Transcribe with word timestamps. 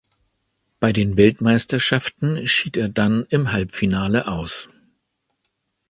Bei 0.79 0.91
den 0.93 1.15
Weltmeisterschaften 1.15 2.47
schied 2.47 2.75
er 2.75 2.89
dann 2.89 3.23
im 3.29 3.51
Halbfinale 3.51 4.27
aus. 4.27 4.67